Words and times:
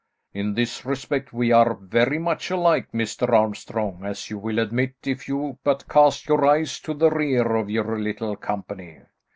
"In 0.33 0.55
this 0.55 0.83
respect 0.83 1.31
we 1.31 1.51
are 1.51 1.75
very 1.75 2.17
much 2.17 2.49
alike, 2.49 2.91
Mr. 2.91 3.29
Armstrong, 3.31 4.01
as 4.03 4.31
you 4.31 4.39
will 4.39 4.57
admit 4.57 4.95
if 5.05 5.27
you 5.27 5.59
but 5.63 5.87
cast 5.87 6.27
your 6.27 6.43
eyes 6.43 6.79
to 6.79 6.95
the 6.95 7.11
rear 7.11 7.55
of 7.55 7.69
your 7.69 7.99
little 7.99 8.35
company." 8.35 9.01